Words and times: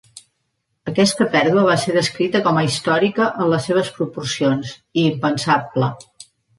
Aquesta 0.91 1.27
pèrdua 1.35 1.65
va 1.67 1.75
ser 1.83 1.93
descrita 1.99 2.43
com 2.49 2.59
a 2.59 2.65
"històrica" 2.71 3.29
en 3.45 3.55
les 3.55 3.71
seves 3.71 3.95
proporcions, 4.01 4.77
i 5.01 5.09
"impensable". 5.15 5.97